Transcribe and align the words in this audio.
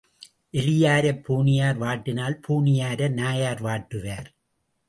எலியாரைப் 0.53 1.21
பூனையார் 1.27 1.77
வாட்டினால் 1.77 2.39
பூனையாரை 2.47 3.09
நாயார் 3.09 3.63
வாட்டுவார். 3.63 4.29